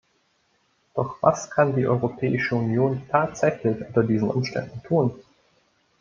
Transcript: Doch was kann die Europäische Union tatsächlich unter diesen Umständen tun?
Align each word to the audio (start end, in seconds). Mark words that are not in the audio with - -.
Doch 0.95 1.21
was 1.21 1.51
kann 1.51 1.75
die 1.75 1.85
Europäische 1.85 2.55
Union 2.55 3.03
tatsächlich 3.11 3.79
unter 3.87 4.01
diesen 4.01 4.31
Umständen 4.31 4.81
tun? 4.81 5.13